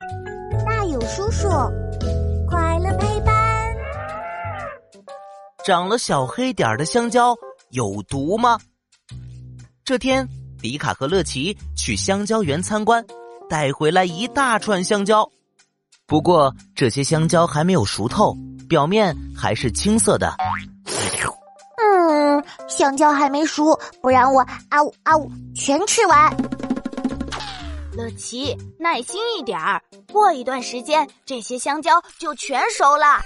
[0.00, 1.48] 大有叔叔，
[2.48, 3.34] 快乐陪伴。
[5.66, 7.36] 长了小黑点儿的香蕉
[7.70, 8.58] 有毒吗？
[9.84, 10.26] 这天，
[10.58, 13.04] 迪卡和乐奇去香蕉园参观，
[13.48, 15.30] 带回来一大串香蕉。
[16.06, 18.34] 不过这些香蕉还没有熟透，
[18.68, 20.34] 表面还是青色的。
[21.76, 24.40] 嗯，香蕉还没熟，不然我
[24.70, 26.34] 啊呜啊呜全吃完。
[27.92, 29.82] 乐奇，耐心一点儿，
[30.12, 33.20] 过一段时间这些香蕉就全熟了。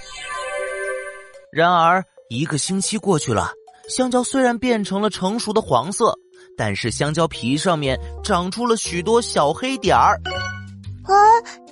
[1.51, 3.51] 然而一个星期过去了，
[3.87, 6.17] 香蕉虽然变成了成熟的黄色，
[6.57, 10.19] 但是香蕉皮上面长出了许多小黑点儿。
[11.03, 11.13] 啊，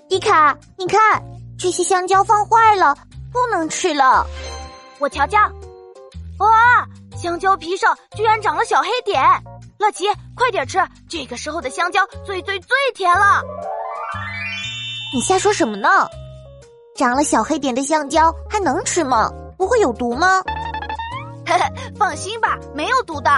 [0.08, 1.00] 迪卡，你看
[1.58, 2.96] 这些香蕉放坏了，
[3.32, 4.26] 不能吃了。
[5.00, 5.40] 我瞧瞧，
[6.38, 6.88] 哇，
[7.18, 9.20] 香蕉皮上居然长了小黑点。
[9.84, 10.80] 乐奇，快点吃！
[11.10, 13.44] 这个时候的香蕉最最最甜了。
[15.14, 15.90] 你瞎说什么呢？
[16.96, 19.30] 长了小黑点的香蕉还能吃吗？
[19.58, 20.42] 不会有毒吗？
[21.46, 21.66] 嘿嘿，
[21.98, 23.30] 放心吧，没有毒的。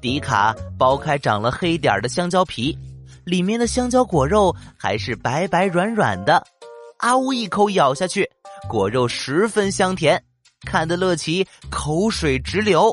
[0.00, 2.76] 迪卡剥开长了黑点的香蕉皮，
[3.24, 6.44] 里面的香蕉果肉还是白白软软的。
[6.96, 8.28] 啊呜一口咬下去，
[8.68, 10.20] 果肉十分香甜，
[10.66, 12.92] 看得乐奇口水直流。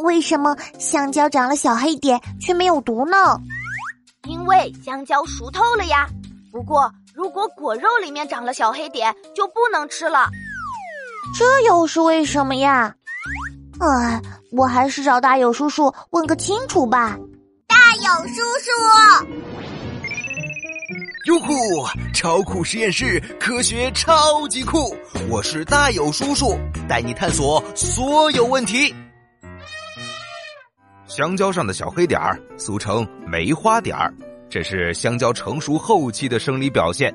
[0.00, 3.40] 为什么香蕉长了小黑点却没有毒呢？
[4.26, 6.06] 因为香蕉熟透了呀。
[6.52, 10.28] 不过，如果果肉里面长了小黑点，就不能吃了。
[11.38, 12.94] 这又是为什么呀？
[13.78, 14.20] 哎，
[14.52, 17.16] 我还是找大有叔叔问个清楚吧。
[17.66, 18.70] 大有叔叔，
[21.26, 21.54] 哟呼！
[22.12, 24.94] 超酷实验室，科学超级酷！
[25.30, 28.94] 我是大有叔叔，带你探索所有问题。
[31.10, 34.14] 香蕉上的小黑点儿，俗称梅花点儿，
[34.48, 37.12] 这是香蕉成熟后期的生理表现。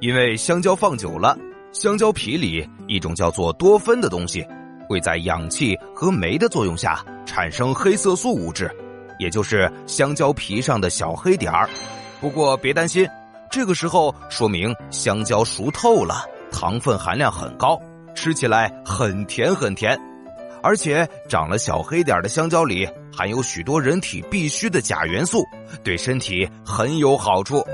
[0.00, 1.36] 因为香蕉放久了，
[1.70, 4.42] 香蕉皮里一种叫做多酚的东西，
[4.88, 8.74] 会在氧气和酶的作用下产生黑色素物质，
[9.18, 11.68] 也就是香蕉皮上的小黑点儿。
[12.22, 13.06] 不过别担心，
[13.50, 17.78] 这个时候说明香蕉熟透了，糖分含量很高，
[18.14, 20.00] 吃起来很甜很甜。
[20.62, 25.44] 而且长了小黑点的香蕉里含有许多人体必需的钾元素，
[25.82, 27.64] 对身体很有好处。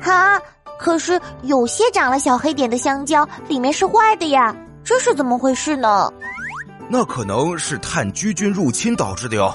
[0.00, 0.40] 哈，
[0.78, 4.54] 可是有些长了小黑点的香蕉里面是坏的呀，
[4.84, 6.12] 这是怎么回事呢？
[6.88, 9.54] 那可能是炭疽菌入侵导致的哟。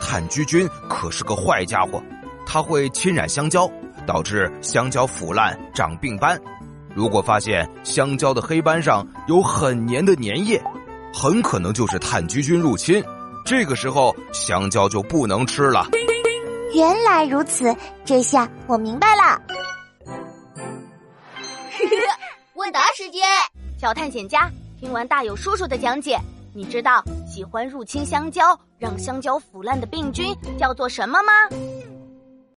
[0.00, 2.02] 炭疽菌可是个坏家伙，
[2.46, 3.70] 它会侵染香蕉，
[4.06, 6.40] 导致香蕉腐烂、长病斑。
[6.94, 10.60] 如果发现香蕉的黑斑上有很黏的粘液，
[11.12, 13.02] 很可能就是炭疽菌入侵，
[13.44, 15.86] 这个时候香蕉就不能吃了。
[16.74, 19.40] 原来如此，这下我明白了。
[22.54, 23.22] 问答时间，
[23.78, 26.18] 小探险家，听完大有叔叔的讲解，
[26.54, 31.32] 你知道喜欢入侵香蕉、让香蕉腐烂的病菌叫做什么吗？